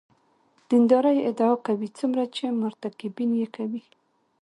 [0.69, 3.83] دیندارۍ ادعا کوي څومره چې مرتکبین یې کوي.